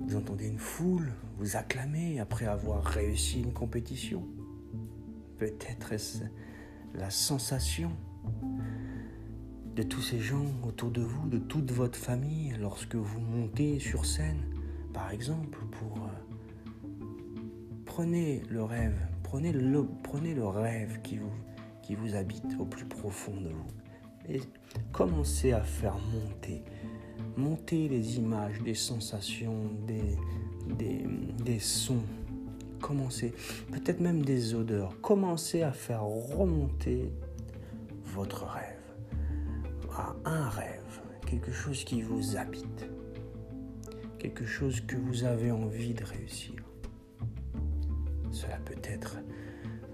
Vous 0.00 0.16
entendez 0.16 0.48
une 0.48 0.58
foule 0.58 1.12
vous 1.36 1.56
acclamer 1.56 2.18
après 2.18 2.46
avoir 2.46 2.82
réussi 2.82 3.42
une 3.42 3.52
compétition. 3.52 4.26
Peut-être 5.42 5.92
la 6.94 7.10
sensation 7.10 7.90
de 9.74 9.82
tous 9.82 10.00
ces 10.00 10.20
gens 10.20 10.46
autour 10.64 10.92
de 10.92 11.00
vous, 11.00 11.28
de 11.28 11.38
toute 11.38 11.72
votre 11.72 11.98
famille, 11.98 12.54
lorsque 12.60 12.94
vous 12.94 13.18
montez 13.18 13.80
sur 13.80 14.06
scène, 14.06 14.40
par 14.94 15.10
exemple, 15.10 15.58
pour... 15.72 15.96
Euh, 15.96 17.04
prenez 17.84 18.44
le 18.50 18.62
rêve, 18.62 18.94
prenez 19.24 19.50
le, 19.50 19.84
prenez 20.04 20.32
le 20.32 20.46
rêve 20.46 21.02
qui 21.02 21.16
vous, 21.16 21.34
qui 21.82 21.96
habite 22.14 22.56
au 22.60 22.64
plus 22.64 22.86
profond 22.86 23.34
de 23.40 23.48
vous. 23.48 24.32
Et 24.32 24.42
commencez 24.92 25.50
à 25.50 25.62
faire 25.62 25.98
monter, 25.98 26.62
monter 27.36 27.88
les 27.88 28.16
images, 28.16 28.62
des 28.62 28.74
sensations, 28.74 29.72
des, 29.88 31.04
des 31.44 31.58
sons. 31.58 32.04
Commencez, 32.82 33.32
peut-être 33.72 34.00
même 34.00 34.22
des 34.22 34.54
odeurs. 34.54 35.00
Commencez 35.00 35.62
à 35.62 35.72
faire 35.72 36.02
remonter 36.02 37.10
votre 38.04 38.44
rêve 38.44 38.82
à 39.96 40.14
un 40.24 40.48
rêve, 40.48 41.00
quelque 41.26 41.52
chose 41.52 41.84
qui 41.84 42.02
vous 42.02 42.36
habite, 42.36 42.86
quelque 44.18 44.46
chose 44.46 44.80
que 44.80 44.96
vous 44.96 45.24
avez 45.24 45.50
envie 45.50 45.94
de 45.94 46.04
réussir. 46.04 46.54
Cela 48.30 48.56
peut 48.64 48.80
être 48.84 49.16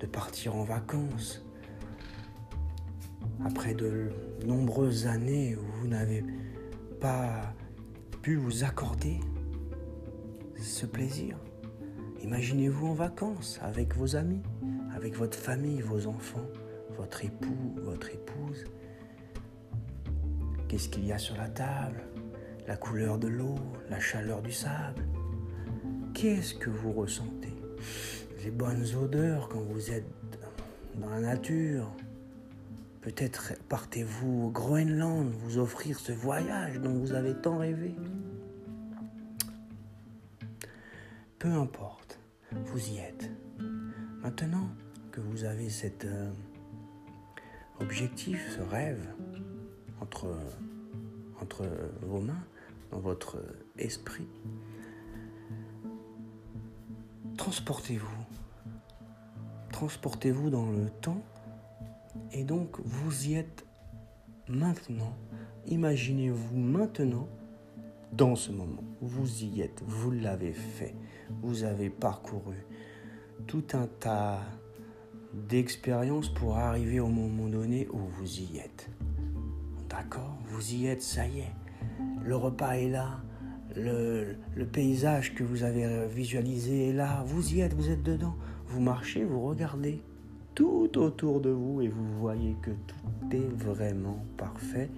de 0.00 0.06
partir 0.06 0.54
en 0.54 0.64
vacances 0.64 1.44
après 3.44 3.74
de 3.74 4.10
nombreuses 4.46 5.06
années 5.06 5.56
où 5.56 5.80
vous 5.80 5.88
n'avez 5.88 6.24
pas 7.00 7.54
pu 8.22 8.36
vous 8.36 8.64
accorder 8.64 9.20
ce 10.56 10.86
plaisir. 10.86 11.36
Imaginez-vous 12.22 12.88
en 12.88 12.94
vacances 12.94 13.58
avec 13.62 13.94
vos 13.94 14.16
amis, 14.16 14.42
avec 14.94 15.16
votre 15.16 15.36
famille, 15.36 15.80
vos 15.80 16.06
enfants, 16.06 16.46
votre 16.96 17.24
époux, 17.24 17.74
votre 17.76 18.10
épouse, 18.10 18.64
Qu'est-ce 20.68 20.90
qu'il 20.90 21.06
y 21.06 21.12
a 21.12 21.18
sur 21.18 21.34
la 21.38 21.48
table? 21.48 22.02
La 22.66 22.76
couleur 22.76 23.16
de 23.16 23.26
l'eau, 23.26 23.54
la 23.88 23.98
chaleur 23.98 24.42
du 24.42 24.52
sable. 24.52 25.02
Qu'est-ce 26.12 26.54
que 26.54 26.68
vous 26.68 26.92
ressentez? 26.92 27.54
Les 28.44 28.50
bonnes 28.50 28.84
odeurs 28.94 29.48
quand 29.48 29.62
vous 29.62 29.90
êtes 29.90 30.04
dans 30.96 31.08
la 31.08 31.20
nature. 31.20 31.90
Peut-être 33.00 33.54
partez-vous 33.70 34.48
au 34.48 34.50
Groenland 34.50 35.30
vous 35.42 35.56
offrir 35.56 35.98
ce 35.98 36.12
voyage 36.12 36.78
dont 36.80 36.92
vous 36.92 37.14
avez 37.14 37.34
tant 37.34 37.56
rêvé. 37.56 37.94
Peu 41.38 41.48
importe, 41.48 41.87
vous 42.52 42.90
y 42.90 42.98
êtes. 42.98 43.30
Maintenant 44.22 44.68
que 45.10 45.20
vous 45.20 45.44
avez 45.44 45.68
cet 45.70 46.04
euh, 46.04 46.30
objectif, 47.80 48.40
ce 48.56 48.60
rêve, 48.60 49.06
entre, 50.00 50.34
entre 51.40 51.66
vos 52.02 52.20
mains, 52.20 52.44
dans 52.90 53.00
votre 53.00 53.38
esprit. 53.76 54.26
Transportez-vous. 57.36 58.24
Transportez-vous 59.72 60.50
dans 60.50 60.70
le 60.70 60.90
temps 60.90 61.22
et 62.32 62.44
donc 62.44 62.78
vous 62.80 63.28
y 63.28 63.34
êtes 63.34 63.64
maintenant. 64.48 65.16
Imaginez-vous 65.66 66.56
maintenant 66.56 67.28
dans 68.12 68.36
ce 68.36 68.50
moment. 68.50 68.84
Vous 69.00 69.44
y 69.44 69.60
êtes, 69.62 69.82
vous 69.86 70.10
l'avez 70.10 70.52
fait. 70.52 70.94
Vous 71.42 71.64
avez 71.64 71.90
parcouru 71.90 72.56
tout 73.46 73.64
un 73.74 73.86
tas 73.86 74.40
d'expériences 75.32 76.28
pour 76.28 76.56
arriver 76.56 77.00
au 77.00 77.08
moment 77.08 77.48
donné 77.48 77.86
où 77.92 77.98
vous 77.98 78.40
y 78.40 78.58
êtes. 78.58 78.90
D'accord 79.88 80.36
Vous 80.48 80.74
y 80.74 80.86
êtes, 80.86 81.02
ça 81.02 81.26
y 81.26 81.40
est. 81.40 81.52
Le 82.24 82.36
repas 82.36 82.72
est 82.72 82.88
là. 82.88 83.20
Le, 83.76 84.36
paysage 84.72 85.34
que 85.34 85.44
vous 85.44 85.62
avez 85.62 86.06
visualisé 86.08 86.88
est 86.88 86.92
là. 86.92 87.22
Vous 87.26 87.54
y 87.54 87.60
êtes, 87.60 87.74
vous 87.74 87.90
êtes 87.90 88.02
dedans. 88.02 88.34
Vous 88.66 88.80
marchez, 88.80 89.24
vous 89.24 89.46
regardez 89.46 90.02
tout 90.54 90.98
autour 90.98 91.40
de 91.40 91.50
vous 91.50 91.80
et 91.82 91.88
vous 91.88 92.18
voyez 92.18 92.56
que 92.62 92.70
tout 92.70 93.36
est 93.36 93.48
vraiment 93.54 94.24
parfait 94.36 94.90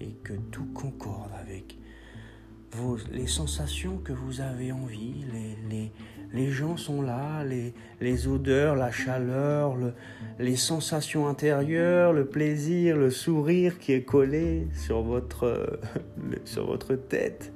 et 0.00 0.12
que 0.24 0.32
tout 0.50 0.66
concorde 0.72 1.30
avec 1.38 1.78
les 3.12 3.26
sensations 3.26 3.98
que 3.98 4.12
vous 4.12 4.40
avez 4.40 4.72
envie, 4.72 5.24
les, 5.70 5.92
les 6.32 6.50
gens 6.50 6.76
sont 6.76 7.02
là, 7.02 7.44
les, 7.44 8.28
odeurs, 8.28 8.74
la 8.74 8.90
chaleur, 8.90 9.76
les 10.38 10.56
sensations 10.56 11.28
intérieures, 11.28 12.12
le 12.12 12.26
plaisir, 12.26 12.96
le 12.96 13.10
sourire 13.10 13.78
qui 13.78 13.92
est 13.92 14.04
collé 14.04 14.66
sur 14.74 15.02
votre, 15.02 15.78
sur 16.44 16.66
votre 16.66 16.94
tête. 16.94 17.52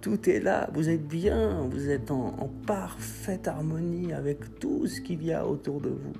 Tout 0.00 0.28
est 0.28 0.40
là, 0.40 0.68
vous 0.72 0.88
êtes 0.88 1.06
bien, 1.06 1.62
vous 1.70 1.88
êtes 1.88 2.10
en, 2.10 2.36
en 2.38 2.48
parfaite 2.66 3.46
harmonie 3.46 4.12
avec 4.12 4.58
tout 4.58 4.86
ce 4.86 5.00
qu'il 5.00 5.24
y 5.24 5.32
a 5.32 5.46
autour 5.46 5.80
de 5.80 5.90
vous. 5.90 6.14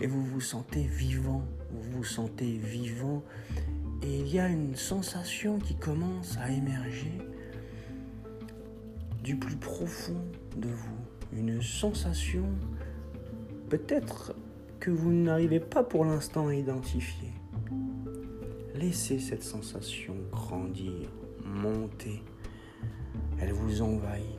Et 0.00 0.06
vous 0.06 0.22
vous 0.22 0.42
sentez 0.42 0.82
vivant, 0.82 1.42
vous 1.70 1.98
vous 1.98 2.04
sentez 2.04 2.58
vivant. 2.62 3.22
Et 4.02 4.20
il 4.20 4.34
y 4.34 4.38
a 4.38 4.48
une 4.48 4.76
sensation 4.76 5.58
qui 5.58 5.74
commence 5.74 6.36
à 6.38 6.50
émerger 6.50 7.18
du 9.26 9.34
plus 9.34 9.56
profond 9.56 10.22
de 10.56 10.68
vous 10.68 11.36
une 11.36 11.60
sensation 11.60 12.44
peut-être 13.68 14.36
que 14.78 14.92
vous 14.92 15.10
n'arrivez 15.10 15.58
pas 15.58 15.82
pour 15.82 16.04
l'instant 16.04 16.46
à 16.46 16.54
identifier. 16.54 17.32
Laissez 18.76 19.18
cette 19.18 19.42
sensation 19.42 20.14
grandir, 20.30 21.08
monter. 21.44 22.22
Elle 23.40 23.50
vous 23.50 23.82
envahit. 23.82 24.38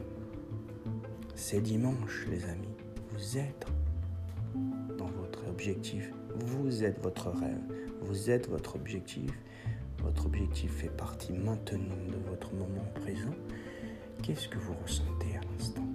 C'est 1.36 1.60
dimanche, 1.60 2.26
les 2.32 2.46
amis. 2.46 2.78
vous 3.12 3.38
êtes 3.38 3.68
dans 4.98 5.08
votre 5.20 5.50
objectif. 5.50 6.14
Vous 6.34 6.86
êtes 6.86 7.04
votre 7.04 7.28
rêve. 7.32 7.60
Vous 8.04 8.30
êtes 8.30 8.48
votre 8.48 8.78
objectif. 8.78 9.32
Votre 10.02 10.28
objectif 10.28 10.72
fait 10.72 10.96
partie 10.96 11.34
maintenant 11.34 12.06
de 12.08 12.30
votre 12.30 12.54
moment 12.54 12.88
présent. 12.96 13.36
Qu'est-ce 14.24 14.48
que 14.50 14.58
vous 14.58 14.74
ressentez 14.84 15.38
à 15.38 15.42
l'instant? 15.52 15.88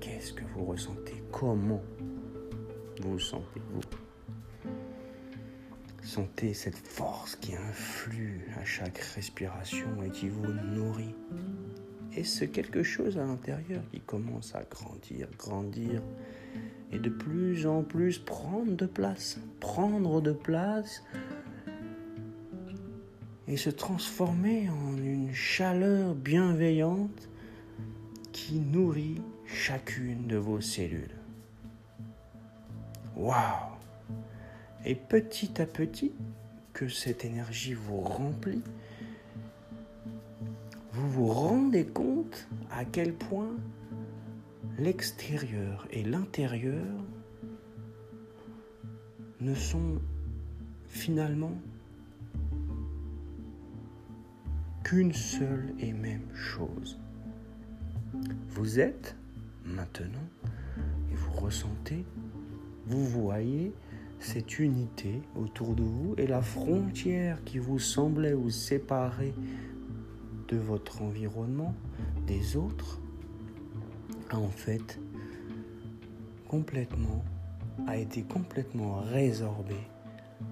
Qu'est-ce 0.00 0.32
que 0.32 0.44
vous 0.54 0.64
ressentez? 0.64 1.22
Comment 1.30 1.82
vous 3.02 3.18
sentez-vous? 3.18 3.80
Sentez 6.02 6.54
cette 6.54 6.78
force 6.78 7.36
qui 7.36 7.54
influe 7.54 8.46
à 8.58 8.64
chaque 8.64 8.98
respiration 8.98 10.02
et 10.02 10.10
qui 10.10 10.28
vous 10.28 10.46
nourrit. 10.46 11.14
Et 12.16 12.24
ce 12.24 12.46
quelque 12.46 12.82
chose 12.82 13.18
à 13.18 13.24
l'intérieur 13.24 13.82
qui 13.92 14.00
commence 14.00 14.54
à 14.54 14.62
grandir, 14.62 15.28
grandir 15.38 16.02
et 16.90 16.98
de 16.98 17.10
plus 17.10 17.66
en 17.66 17.82
plus 17.82 18.18
prendre 18.18 18.74
de 18.74 18.86
place, 18.86 19.38
prendre 19.60 20.22
de 20.22 20.32
place 20.32 21.04
et 23.46 23.56
se 23.56 23.70
transformer 23.70 24.70
en 24.70 24.96
une 24.96 25.34
chaleur 25.34 26.14
bienveillante 26.14 27.28
qui 28.48 28.60
nourrit 28.60 29.20
chacune 29.44 30.26
de 30.26 30.38
vos 30.38 30.62
cellules. 30.62 31.14
Waouh 33.14 33.76
Et 34.86 34.94
petit 34.94 35.60
à 35.60 35.66
petit, 35.66 36.12
que 36.72 36.88
cette 36.88 37.26
énergie 37.26 37.74
vous 37.74 38.00
remplit, 38.00 38.62
vous 40.92 41.10
vous 41.10 41.26
rendez 41.26 41.84
compte 41.84 42.48
à 42.70 42.86
quel 42.86 43.12
point 43.12 43.54
l'extérieur 44.78 45.86
et 45.90 46.02
l'intérieur 46.02 46.86
ne 49.42 49.54
sont 49.54 50.00
finalement 50.88 51.58
qu'une 54.84 55.12
seule 55.12 55.74
et 55.80 55.92
même 55.92 56.34
chose. 56.34 56.98
Vous 58.50 58.80
êtes 58.80 59.16
maintenant 59.64 60.28
et 61.10 61.14
vous 61.14 61.32
ressentez, 61.32 62.04
vous 62.86 63.04
voyez 63.04 63.72
cette 64.20 64.58
unité 64.58 65.22
autour 65.36 65.74
de 65.74 65.82
vous 65.82 66.14
et 66.18 66.26
la 66.26 66.42
frontière 66.42 67.42
qui 67.44 67.58
vous 67.58 67.78
semblait 67.78 68.32
vous 68.32 68.50
séparer 68.50 69.32
de 70.48 70.56
votre 70.56 71.02
environnement, 71.02 71.74
des 72.26 72.56
autres, 72.56 73.00
a 74.30 74.38
en 74.38 74.48
fait 74.48 74.98
complètement, 76.48 77.24
a 77.86 77.96
été 77.96 78.22
complètement 78.22 79.00
résorbée 79.00 79.86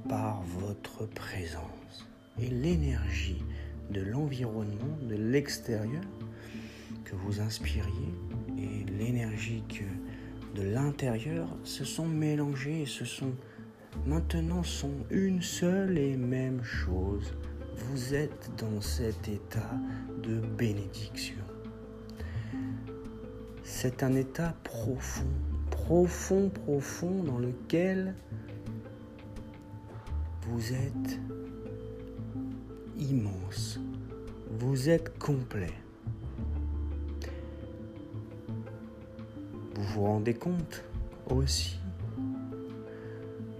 par 0.08 0.42
votre 0.42 1.06
présence. 1.06 2.06
Et 2.40 2.48
l'énergie 2.48 3.42
de 3.90 4.02
l'environnement, 4.02 4.98
de 5.08 5.16
l'extérieur, 5.16 6.02
que 7.06 7.16
vous 7.16 7.40
inspiriez, 7.40 8.14
et 8.58 8.84
l'énergie 8.98 9.62
que 9.68 10.60
de 10.60 10.62
l'intérieur 10.62 11.48
se 11.64 11.84
sont 11.84 12.06
mélangées 12.06 12.82
et 12.82 12.86
se 12.86 13.04
sont 13.04 13.32
maintenant 14.06 14.62
sont 14.62 14.94
une 15.10 15.40
seule 15.40 15.96
et 15.98 16.16
même 16.16 16.62
chose 16.62 17.34
vous 17.76 18.14
êtes 18.14 18.50
dans 18.58 18.80
cet 18.80 19.28
état 19.28 19.74
de 20.22 20.40
bénédiction. 20.40 21.36
C'est 23.62 24.02
un 24.02 24.14
état 24.14 24.54
profond, 24.64 25.26
profond, 25.70 26.48
profond 26.48 27.22
dans 27.22 27.38
lequel 27.38 28.14
vous 30.42 30.72
êtes 30.72 31.20
immense, 32.98 33.78
vous 34.50 34.88
êtes 34.88 35.18
complet. 35.18 35.74
Vous 39.96 40.04
rendez 40.04 40.34
compte 40.34 40.84
aussi 41.30 41.78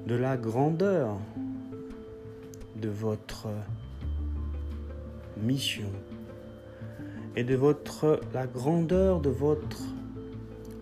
de 0.07 0.14
la 0.14 0.37
grandeur 0.37 1.16
de 2.75 2.90
votre 2.90 3.49
mission 5.38 5.90
et 7.37 7.42
de 7.42 7.55
votre, 7.55 8.20
la 8.35 8.46
grandeur 8.46 9.22
de 9.22 9.31
votre 9.31 9.81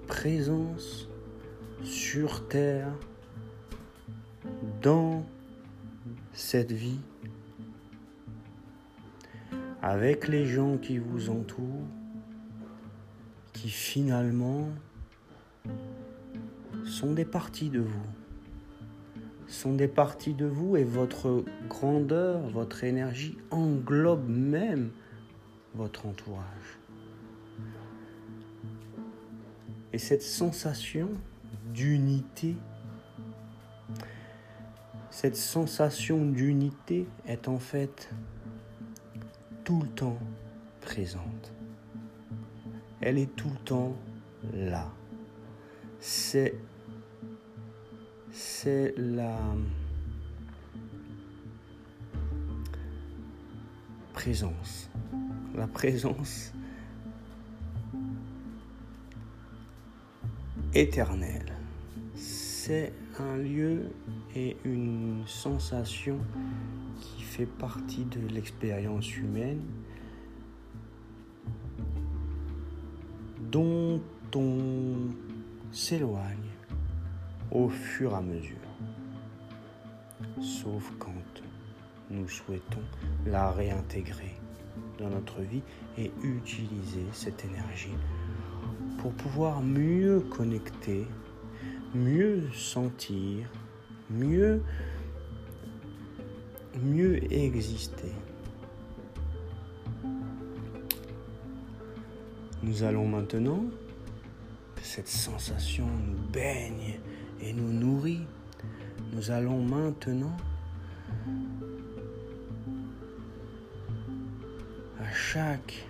présence 0.08 1.08
sur 1.84 2.48
terre 2.48 2.90
dans 4.82 5.24
cette 6.32 6.72
vie 6.72 6.98
avec 9.82 10.26
les 10.26 10.46
gens 10.46 10.78
qui 10.78 10.98
vous 10.98 11.30
entourent 11.30 11.86
qui 13.52 13.68
finalement 13.68 14.66
sont 16.94 17.12
des 17.12 17.24
parties 17.24 17.70
de 17.70 17.80
vous 17.80 18.07
sont 19.46 19.74
des 19.74 19.88
parties 19.88 20.35
de 20.35 20.46
vous 20.46 20.76
et 20.76 20.85
votre 20.85 21.44
grandeur, 21.68 22.40
votre 22.50 22.85
énergie 22.85 23.37
englobe 23.50 24.28
même 24.28 24.90
votre 25.74 26.07
entourage. 26.07 26.78
Et 29.92 29.98
cette 29.98 30.22
sensation 30.22 31.09
d'unité, 31.72 32.57
cette 35.11 35.37
sensation 35.37 36.24
d'unité 36.24 37.07
est 37.26 37.48
en 37.48 37.59
fait 37.59 38.11
tout 39.62 39.80
le 39.83 39.88
temps 39.88 40.18
présente. 40.80 41.52
Elle 43.00 43.18
est 43.18 43.35
tout 43.37 43.50
le 43.50 43.64
temps 43.64 43.96
là. 44.52 44.90
C'est 46.00 46.54
c'est 48.35 48.92
la 48.97 49.38
présence. 54.12 54.90
La 55.55 55.68
présence 55.68 56.53
éternelle. 60.75 61.53
C'est 62.16 62.92
un 63.20 63.37
lieu 63.37 63.92
et 64.35 64.57
une 64.64 65.23
sensation 65.27 66.18
qui 67.01 67.23
fait 67.23 67.47
partie 67.47 68.05
de 68.05 68.27
l'expérience 68.35 69.16
humaine 69.16 69.62
dont 73.53 74.01
on 74.35 74.97
s'éloigne 75.70 76.53
au 77.50 77.68
fur 77.68 78.12
et 78.12 78.16
à 78.16 78.20
mesure. 78.20 78.57
Sauf 80.40 80.92
quand 80.98 81.12
nous 82.11 82.28
souhaitons 82.28 82.83
la 83.26 83.50
réintégrer 83.50 84.35
dans 84.98 85.09
notre 85.09 85.40
vie 85.40 85.62
et 85.98 86.11
utiliser 86.22 87.04
cette 87.12 87.44
énergie 87.44 87.96
pour 88.98 89.12
pouvoir 89.12 89.62
mieux 89.62 90.20
connecter, 90.20 91.07
mieux 91.94 92.50
sentir, 92.52 93.48
mieux, 94.11 94.62
mieux 96.83 97.33
exister. 97.33 98.12
Nous 102.62 102.83
allons 102.83 103.07
maintenant, 103.07 103.64
que 104.74 104.83
cette 104.83 105.09
sensation 105.09 105.87
nous 105.87 106.33
baigne 106.33 106.98
et 107.44 107.52
nous 107.52 107.72
nourrit. 107.72 108.26
Nous 109.12 109.30
allons 109.30 109.62
maintenant 109.62 110.37
à 115.00 115.12
chaque 115.12 115.87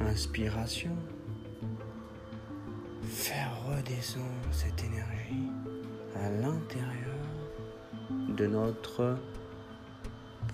inspiration 0.00 0.96
faire 3.04 3.50
redescendre 3.66 4.24
cette 4.50 4.82
énergie 4.84 5.48
à 6.16 6.30
l'intérieur 6.30 7.16
de 8.36 8.46
notre 8.46 9.16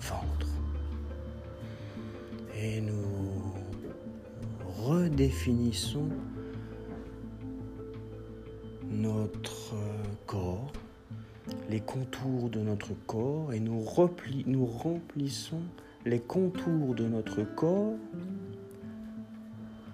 ventre. 0.01 0.47
Et 2.55 2.79
nous 2.79 3.53
redéfinissons 4.77 6.09
notre 9.23 9.75
corps, 10.25 10.73
les 11.69 11.79
contours 11.79 12.49
de 12.49 12.59
notre 12.59 12.93
corps 13.07 13.53
et 13.53 13.59
nous, 13.61 13.85
nous 14.45 14.65
remplissons 14.65 15.61
les 16.05 16.19
contours 16.19 16.93
de 16.93 17.07
notre 17.07 17.43
corps, 17.43 17.95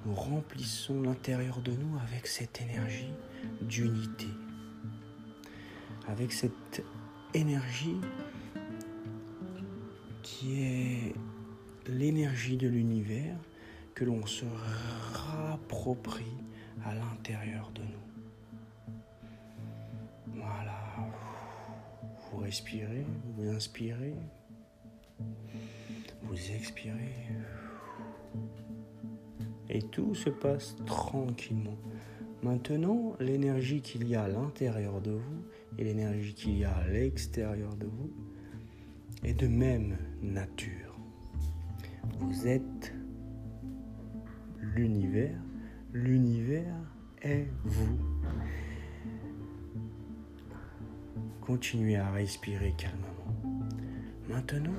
nous 0.06 0.16
remplissons 0.16 1.04
l'intérieur 1.04 1.62
de 1.62 1.72
nous 1.72 2.00
avec 2.08 2.26
cette 2.26 2.60
énergie 2.60 3.14
d'unité, 3.62 4.30
avec 6.08 6.34
cette 6.34 6.84
énergie 7.36 8.02
qui 10.24 10.64
est 10.64 11.14
l'énergie 11.88 12.58
de 12.58 12.68
l'univers 12.68 13.38
que 13.94 14.06
l'on 14.06 14.26
se 14.26 14.46
rapproprie 15.14 16.38
à 16.84 16.96
l'intérieur 16.96 17.72
de 17.76 17.82
nous. 17.82 18.09
Voilà. 20.56 20.76
Vous 22.32 22.38
respirez, 22.38 23.06
vous 23.36 23.50
inspirez, 23.50 24.16
vous 26.24 26.52
expirez. 26.52 27.16
Et 29.70 29.82
tout 29.82 30.16
se 30.16 30.30
passe 30.30 30.76
tranquillement. 30.86 31.78
Maintenant, 32.42 33.16
l'énergie 33.20 33.82
qu'il 33.82 34.08
y 34.08 34.16
a 34.16 34.24
à 34.24 34.28
l'intérieur 34.28 35.02
de 35.02 35.12
vous 35.12 35.46
et 35.78 35.84
l'énergie 35.84 36.34
qu'il 36.34 36.58
y 36.58 36.64
a 36.64 36.74
à 36.74 36.88
l'extérieur 36.88 37.76
de 37.76 37.86
vous 37.86 38.12
est 39.24 39.34
de 39.34 39.48
même 39.48 39.98
nature. 40.22 40.98
Vous 42.20 42.48
êtes 42.48 42.94
l'univers, 44.62 45.40
l'univers 45.92 46.76
est 47.22 47.48
vous. 47.64 48.00
Continuez 51.50 51.96
à 51.96 52.12
respirer 52.12 52.76
calmement. 52.78 53.08
Maintenant, 54.30 54.70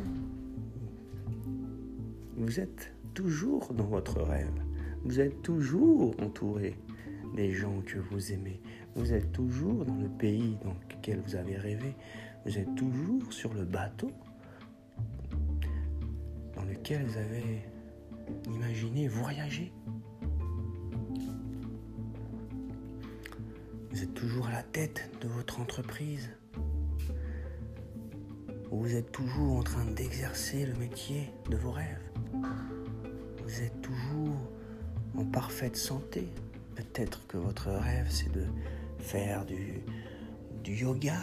vous 2.37 2.61
êtes 2.61 2.95
toujours 3.13 3.75
dans 3.75 3.87
votre 3.87 4.23
rêve. 4.23 4.55
Vous 5.03 5.19
êtes 5.19 5.43
toujours 5.43 6.15
entouré 6.23 6.77
des 7.35 7.53
gens 7.53 7.81
que 7.85 7.99
vous 7.99 8.33
aimez. 8.33 8.61
Vous 8.95 9.13
êtes 9.13 9.33
toujours 9.33 9.85
dans 9.85 9.97
le 9.97 10.09
pays 10.09 10.59
dans 10.63 10.77
lequel 10.89 11.21
vous 11.27 11.35
avez 11.35 11.57
rêvé. 11.57 11.93
Vous 12.47 12.57
êtes 12.57 12.73
toujours 12.77 13.33
sur 13.33 13.53
le 13.53 13.65
bateau 13.65 14.13
dans 16.55 16.63
lequel 16.63 17.05
vous 17.05 17.17
avez 17.17 17.65
imaginé 18.47 19.09
voyager. 19.09 19.73
Vous 23.91 24.05
êtes 24.05 24.15
toujours 24.15 24.47
à 24.47 24.53
la 24.53 24.63
tête 24.63 25.11
de 25.21 25.27
votre 25.27 25.61
entreprise. 25.61 26.31
Vous 28.73 28.95
êtes 28.95 29.11
toujours 29.11 29.57
en 29.57 29.65
train 29.65 29.85
d'exercer 29.85 30.65
le 30.65 30.75
métier 30.75 31.33
de 31.51 31.57
vos 31.57 31.73
rêves. 31.73 31.99
Vous 33.43 33.63
êtes 33.63 33.83
toujours 33.83 34.37
en 35.19 35.25
parfaite 35.25 35.77
santé. 35.77 36.29
Peut-être 36.77 37.27
que 37.27 37.37
votre 37.37 37.69
rêve, 37.69 38.07
c'est 38.11 38.31
de 38.31 38.45
faire 39.01 39.45
du, 39.45 39.83
yoga 40.65 41.19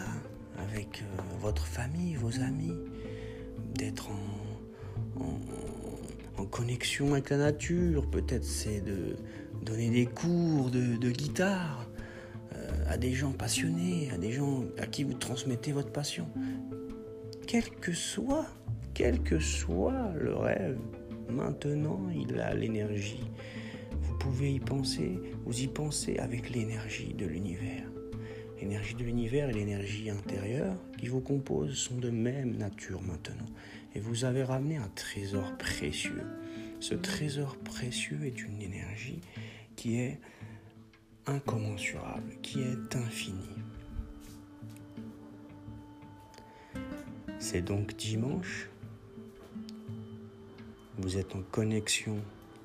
avec 0.58 1.02
euh, 1.02 1.22
votre 1.40 1.66
famille, 1.66 2.16
vos 2.16 2.38
amis, 2.40 2.74
d'être 3.74 4.10
en, 4.10 4.14
connexion 6.50 7.12
avec 7.12 7.30
la 7.30 7.38
nature. 7.38 8.10
Peut-être 8.10 8.44
c'est 8.44 8.82
de 8.82 9.16
donner 9.62 9.88
des 9.88 10.06
cours 10.06 10.70
de, 10.70 10.96
de 10.96 11.10
guitare 11.10 11.88
euh, 12.54 12.68
à 12.88 12.98
des 12.98 13.14
gens 13.14 13.32
passionnés, 13.32 14.10
à 14.12 14.18
des 14.18 14.32
gens 14.32 14.64
à 14.78 14.86
qui 14.86 15.02
vous 15.02 15.14
transmettez 15.14 15.72
votre 15.72 15.92
passion. 15.92 16.28
Quel 17.48 17.68
que 17.70 17.92
soit, 17.92 18.46
quel 18.94 19.20
que 19.22 19.40
soit 19.40 20.12
le 20.20 20.36
rêve, 20.36 20.78
maintenant 21.28 22.08
il 22.14 22.38
a 22.38 22.54
l'énergie 22.54 23.28
vous 24.18 24.32
pouvez 24.34 24.52
y 24.52 24.60
penser, 24.60 25.18
vous 25.46 25.62
y 25.62 25.68
pensez 25.68 26.18
avec 26.18 26.50
l'énergie 26.50 27.14
de 27.14 27.24
l'univers. 27.24 27.84
L'énergie 28.60 28.94
de 28.94 29.04
l'univers 29.04 29.48
et 29.48 29.52
l'énergie 29.52 30.10
intérieure 30.10 30.76
qui 30.98 31.06
vous 31.06 31.20
composent 31.20 31.78
sont 31.78 31.96
de 31.96 32.10
même 32.10 32.56
nature 32.56 33.00
maintenant. 33.00 33.46
Et 33.94 34.00
vous 34.00 34.24
avez 34.24 34.42
ramené 34.42 34.76
un 34.76 34.90
trésor 34.94 35.56
précieux. 35.56 36.26
Ce 36.80 36.94
trésor 36.94 37.56
précieux 37.58 38.18
est 38.24 38.42
une 38.42 38.60
énergie 38.60 39.20
qui 39.76 39.98
est 40.00 40.20
incommensurable, 41.26 42.36
qui 42.42 42.60
est 42.60 42.96
infinie. 42.96 43.62
C'est 47.40 47.62
donc 47.62 47.94
dimanche. 47.94 48.68
Vous 50.98 51.18
êtes 51.18 51.36
en 51.36 51.42
connexion 51.52 52.16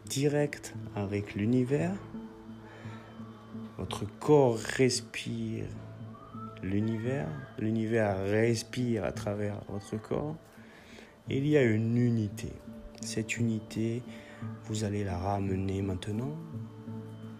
direct 0.08 0.74
avec 0.96 1.36
l'univers. 1.36 1.94
Votre 3.78 4.06
corps 4.20 4.58
respire 4.58 5.66
l'univers, 6.64 7.28
l'univers 7.60 8.18
respire 8.26 9.04
à 9.04 9.12
travers 9.12 9.62
votre 9.70 10.02
corps. 10.02 10.36
il 11.30 11.46
y 11.46 11.56
a 11.56 11.62
une 11.62 11.96
unité. 11.96 12.52
Cette 13.00 13.38
unité, 13.38 14.02
vous 14.66 14.86
allez 14.86 15.04
la 15.04 15.20
ramener 15.20 15.84
maintenant. 15.84 16.36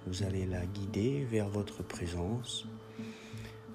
Vous 0.06 0.22
allez 0.22 0.46
la 0.46 0.68
guider 0.68 1.26
vers 1.32 1.50
votre 1.50 1.82
présence. 1.82 2.68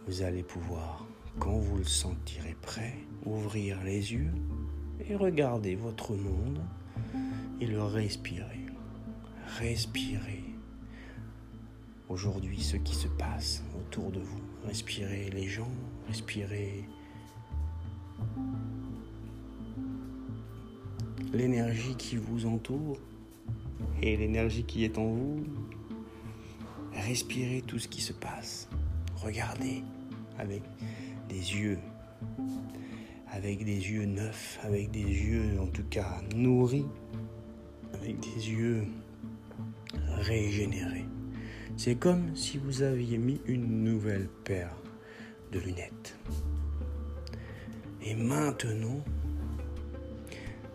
Vous 0.06 0.22
allez 0.22 0.44
pouvoir, 0.44 1.07
quand 1.38 1.58
vous 1.58 1.78
le 1.78 1.84
sentirez 1.84 2.56
prêt, 2.60 2.94
ouvrir 3.24 3.82
les 3.84 4.12
yeux 4.12 4.32
et 5.08 5.14
regarder 5.14 5.74
votre 5.76 6.14
monde 6.14 6.60
et 7.60 7.66
le 7.66 7.82
respirer 7.82 8.68
respirez 9.56 10.44
aujourd'hui 12.08 12.60
ce 12.60 12.76
qui 12.76 12.94
se 12.94 13.08
passe 13.08 13.62
autour 13.76 14.10
de 14.10 14.20
vous. 14.20 14.40
Respirez 14.66 15.30
les 15.30 15.48
gens, 15.48 15.70
respirez 16.06 16.84
l'énergie 21.32 21.96
qui 21.96 22.16
vous 22.16 22.46
entoure 22.46 22.98
et 24.02 24.16
l'énergie 24.16 24.64
qui 24.64 24.84
est 24.84 24.98
en 24.98 25.06
vous. 25.06 25.44
Respirez 26.92 27.62
tout 27.66 27.78
ce 27.78 27.88
qui 27.88 28.00
se 28.00 28.12
passe. 28.12 28.68
Regardez 29.16 29.82
avec 30.38 30.62
des 31.28 31.36
yeux, 31.36 31.78
avec 33.30 33.64
des 33.64 33.90
yeux 33.90 34.06
neufs, 34.06 34.58
avec 34.62 34.90
des 34.90 35.00
yeux 35.00 35.60
en 35.60 35.66
tout 35.66 35.84
cas 35.90 36.20
nourris, 36.34 36.86
avec 37.94 38.18
des 38.20 38.50
yeux 38.50 38.84
régénéré. 40.16 41.04
C'est 41.76 41.94
comme 41.94 42.34
si 42.34 42.58
vous 42.58 42.82
aviez 42.82 43.18
mis 43.18 43.40
une 43.46 43.84
nouvelle 43.84 44.28
paire 44.44 44.74
de 45.52 45.60
lunettes. 45.60 46.16
Et 48.02 48.14
maintenant, 48.14 49.04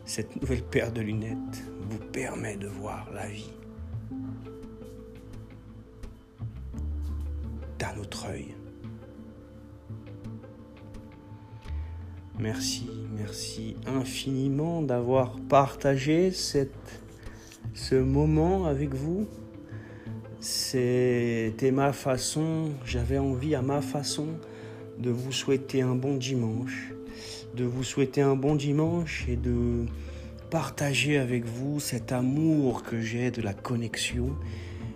cette 0.05 0.39
nouvelle 0.41 0.63
paire 0.63 0.91
de 0.91 1.01
lunettes 1.01 1.63
vous 1.89 1.97
permet 1.97 2.55
de 2.55 2.67
voir 2.67 3.09
la 3.13 3.27
vie 3.27 3.51
d'un 7.79 7.97
autre 7.97 8.27
œil. 8.27 8.55
Merci, 12.43 12.89
merci 13.15 13.77
infiniment 13.87 14.81
d'avoir 14.81 15.39
partagé 15.47 16.29
ce 16.31 17.95
moment 17.95 18.65
avec 18.65 18.93
vous. 18.93 19.27
C'était 20.41 21.71
ma 21.71 21.93
façon, 21.93 22.71
j'avais 22.83 23.17
envie 23.17 23.55
à 23.55 23.61
ma 23.61 23.79
façon 23.79 24.27
de 24.99 25.09
vous 25.09 25.31
souhaiter 25.31 25.83
un 25.83 25.95
bon 25.95 26.17
dimanche, 26.17 26.91
de 27.55 27.63
vous 27.63 27.85
souhaiter 27.85 28.19
un 28.19 28.35
bon 28.35 28.55
dimanche 28.55 29.25
et 29.29 29.37
de 29.37 29.85
partager 30.49 31.17
avec 31.17 31.45
vous 31.45 31.79
cet 31.79 32.11
amour 32.11 32.83
que 32.83 32.99
j'ai 32.99 33.31
de 33.31 33.41
la 33.41 33.53
connexion 33.53 34.35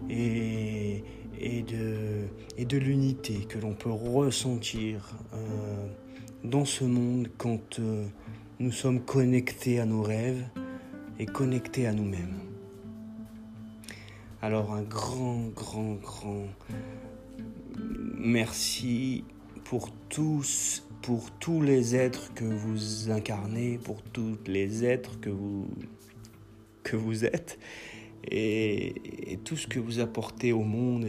et, 0.09 1.01
et 1.39 1.61
de, 1.61 2.27
et 2.57 2.65
de 2.65 2.77
l'unité 2.77 3.45
que 3.47 3.57
l'on 3.57 3.73
peut 3.73 3.89
ressentir 3.89 5.15
euh, 5.33 5.87
dans 6.43 6.65
ce 6.65 6.83
monde 6.83 7.29
quand 7.37 7.79
euh, 7.79 8.05
nous 8.59 8.71
sommes 8.71 9.01
connectés 9.01 9.79
à 9.79 9.85
nos 9.85 10.01
rêves 10.01 10.43
et 11.19 11.25
connectés 11.25 11.87
à 11.87 11.93
nous-mêmes. 11.93 12.39
Alors 14.41 14.73
un 14.73 14.83
grand, 14.83 15.47
grand, 15.55 15.95
grand 15.95 16.45
merci 18.17 19.23
pour 19.63 19.91
tous, 20.09 20.83
pour 21.01 21.31
tous 21.31 21.61
les 21.61 21.95
êtres 21.95 22.33
que 22.33 22.45
vous 22.45 23.11
incarnez, 23.11 23.77
pour 23.77 24.01
tous 24.01 24.37
les 24.45 24.85
êtres 24.85 25.19
que 25.19 25.29
vous, 26.95 27.25
êtes 27.25 27.59
et, 28.29 29.39
tout 29.43 29.57
ce 29.57 29.67
que 29.67 29.79
vous 29.79 29.99
apportez 29.99 30.51
au 30.53 30.63
monde. 30.63 31.05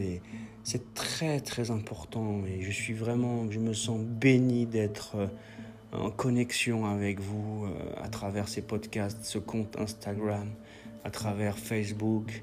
C'est 0.69 0.93
très, 0.93 1.41
très 1.41 1.71
important. 1.71 2.43
Et 2.47 2.61
je 2.61 2.71
suis 2.71 2.93
vraiment, 2.93 3.51
je 3.51 3.59
me 3.59 3.73
sens 3.73 4.03
béni 4.03 4.67
d'être 4.67 5.17
euh, 5.17 5.27
en 5.93 6.11
connexion 6.11 6.85
avec 6.85 7.21
vous 7.21 7.65
euh, 7.65 8.05
à 8.05 8.09
travers 8.09 8.49
ces 8.49 8.61
podcasts, 8.61 9.25
ce 9.25 9.39
compte 9.39 9.79
Instagram, 9.81 10.47
à 11.05 11.11
travers 11.11 11.57
Facebook. 11.59 12.43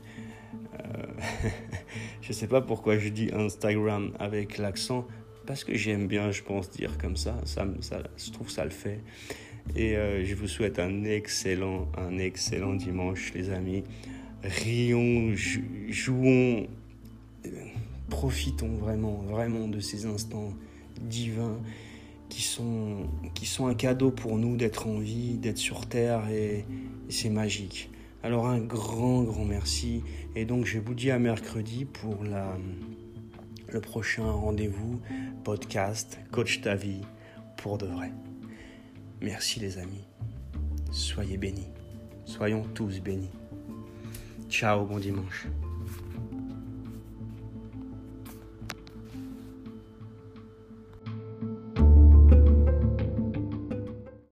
je 2.22 2.34
sais 2.34 2.48
pas 2.48 2.62
pourquoi 2.62 2.98
je 2.98 3.10
dis 3.10 3.30
Instagram 3.32 4.12
avec 4.18 4.58
l'accent, 4.58 5.06
parce 5.46 5.64
que 5.64 5.76
j'aime 5.76 6.08
bien, 6.08 6.32
je 6.32 6.42
pense, 6.42 6.72
dire 6.72 6.98
comme 6.98 7.18
ça. 7.18 7.36
Ça, 7.46 7.68
ça 7.82 8.02
je 8.18 8.32
trouve 8.32 8.50
ça 8.50 8.64
le 8.64 8.72
fait. 8.72 9.02
Et 9.76 9.96
euh, 9.98 10.26
je 10.26 10.34
vous 10.34 10.48
souhaite 10.48 10.80
un 10.80 11.04
excellent, 11.04 11.88
un 11.96 12.18
excellent 12.18 12.74
dimanche, 12.74 13.34
les 13.36 13.52
amis. 13.52 13.84
Rions, 14.44 15.36
jouons, 15.90 16.68
profitons 18.10 18.76
vraiment, 18.78 19.24
vraiment 19.28 19.68
de 19.68 19.80
ces 19.80 20.06
instants 20.06 20.54
divins 21.02 21.58
qui 22.30 22.42
sont, 22.42 23.08
qui 23.34 23.46
sont 23.46 23.68
un 23.68 23.76
cadeau 23.76 24.12
pour 24.12 24.38
nous 24.38 24.58
d'être 24.58 24.88
en 24.88 25.00
vie, 25.00 25.38
d'être 25.38 25.58
sur 25.58 25.86
Terre 25.88 26.30
et 26.30 26.66
c'est 27.10 27.30
magique. 27.30 27.90
Alors 28.24 28.48
un 28.48 28.60
grand, 28.60 29.24
grand 29.24 29.46
merci. 29.46 30.02
Et 30.36 30.46
donc 30.46 30.66
je 30.66 30.80
vous 30.80 30.96
dis 30.96 31.12
à 31.12 31.20
mercredi 31.20 31.86
pour 31.86 32.24
la, 32.24 32.58
le 33.70 33.82
prochain 33.82 34.30
rendez-vous 34.30 35.00
podcast 35.44 36.20
Coach 36.32 36.62
ta 36.62 36.76
vie 36.76 37.02
pour 37.58 37.78
de 37.78 37.86
vrai. 37.86 38.12
Merci 39.22 39.60
les 39.60 39.78
amis. 39.78 40.08
Soyez 40.92 41.38
bénis. 41.38 41.70
Soyons 42.26 42.64
tous 42.74 43.00
bénis. 43.00 43.32
Ciao, 44.50 44.86
bon 44.86 45.00
dimanche. 45.00 45.48